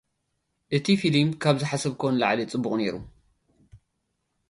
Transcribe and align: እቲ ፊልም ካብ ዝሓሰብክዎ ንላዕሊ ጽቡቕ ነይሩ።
እቲ 0.75 0.85
ፊልም 1.01 1.29
ካብ 1.41 1.55
ዝሓሰብክዎ 1.61 2.05
ንላዕሊ 2.13 2.39
ጽቡቕ 2.51 2.73
ነይሩ። 2.79 2.95